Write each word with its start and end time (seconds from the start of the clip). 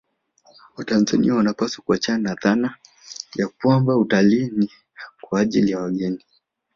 Watanzania 0.77 1.33
wanapaswa 1.35 1.83
kuachana 1.85 2.17
na 2.29 2.35
dhana 2.35 2.75
ya 3.35 3.47
kwamba 3.47 3.97
utalii 3.97 4.49
ni 4.57 4.69
kwa 5.21 5.39
ajili 5.39 5.71
ya 5.71 5.79
wageni 5.79 6.25